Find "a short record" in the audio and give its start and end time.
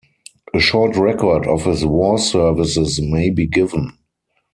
0.55-1.45